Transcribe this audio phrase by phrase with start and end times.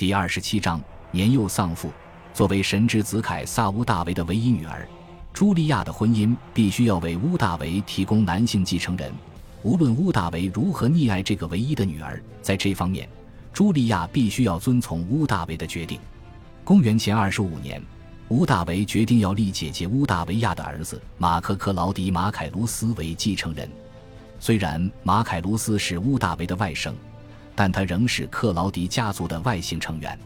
[0.00, 0.80] 第二十七章
[1.10, 1.92] 年幼丧父。
[2.32, 4.88] 作为神之子凯撒·乌大维的唯一女儿，
[5.34, 9.12] 茱莉亚的婚姻必须要为乌大维提供男性继承人。
[9.62, 13.06] 无论乌大维如何溺爱这个唯一的女儿，在这方面，
[13.52, 16.00] 茱莉亚必须要遵从乌大维的决定。
[16.64, 17.78] 公元前二十五年，
[18.28, 23.70] 乌大维决定要立姐姐乌大维亚的儿子马克·克劳迪·马凯卢斯为继承人。
[24.38, 26.94] 虽然马凯卢斯是乌大维的外甥，
[27.60, 30.18] 但他仍是克劳迪家族的外姓成员。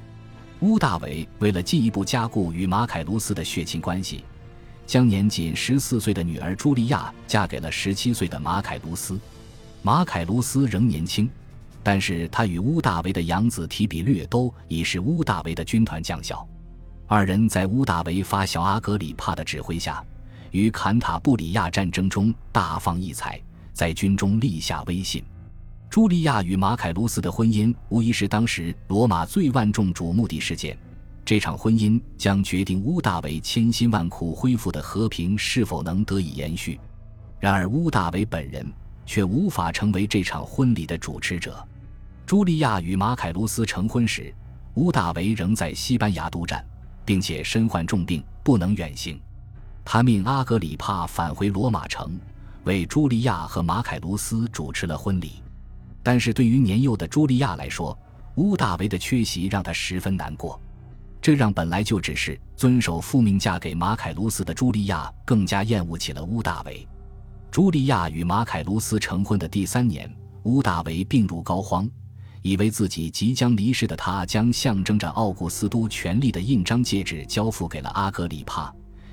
[0.61, 4.25] 乌大维为了进一步加固与马凯卢斯的血亲关系，
[4.87, 9.19] 将年仅十四岁的女儿茱莉亚嫁给了十七岁的马凯卢斯。
[9.83, 11.29] 马凯卢斯仍年轻，
[11.83, 16.47] 但是他与乌大维的养子提比略都已是乌大维的军团将校。
[17.09, 20.01] 二人在乌大维发小阿格里帕的指挥下，
[20.53, 23.41] 于坎塔布里亚战争中大放异彩，
[23.73, 25.21] 在军中立下威信。
[25.95, 30.77] 茱莉亚与马凯卢斯的婚姻无疑是当时罗马最万众瞩目的事件。
[31.25, 36.81] 这场婚姻将决定乌大维千辛万苦恢复的和平是否能得以延续。
[37.39, 38.67] 然而，乌大维本人
[39.07, 41.65] 却无法成为这场婚礼的主持者。
[42.27, 44.35] 茱莉亚与马凯卢斯成婚时，
[44.75, 46.67] 乌大维仍在西班牙督战，
[47.05, 49.17] 并且身患重病，不能远行。
[49.85, 52.19] 他命阿格里帕返回罗马城，
[52.65, 55.35] 为茱莉亚和马凯卢斯主持了婚礼。
[56.05, 57.99] 但是对于年幼的茱莉亚来说，
[58.37, 60.61] 乌大维的缺席让她十分难过，
[61.21, 66.87] 这让本来就只是遵守父命嫁给马凯卢斯的茱莉亚更加厌恶起了乌大维。
[67.51, 71.89] 茱莉亚与马凯卢斯成婚的第三年，乌大维病入膏肓，
[72.43, 78.71] 以为自己即将离世的他将象征着奥古斯都权力的印章戒指交付给了阿格里帕，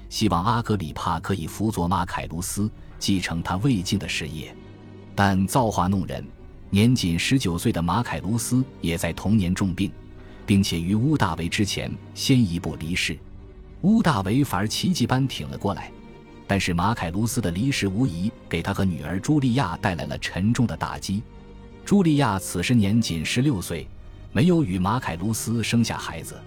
[0.09, 4.53] 希望阿格里帕可以辅佐马凯卢斯继承他未尽的事业，
[5.15, 6.27] 但造化弄人。
[6.73, 9.91] 年仅十九岁的马凯卢斯也在同年重病，
[10.45, 13.19] 并且于乌大维之前先一步离世。
[13.81, 15.91] 乌大维反而奇迹般挺了过来，
[16.47, 21.21] 但是马凯卢斯的离世无疑给他和女儿茱莉亚带来了沉重的打击。
[21.85, 23.85] 茱莉亚此时年仅十六岁，
[24.31, 26.39] 没有与马凯卢斯生下孩子。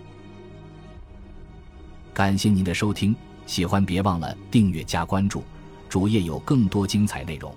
[2.15, 3.15] 感谢您的收听，
[3.45, 5.45] 喜欢别忘了订阅加关注，
[5.87, 7.55] 主页有更多精彩内容。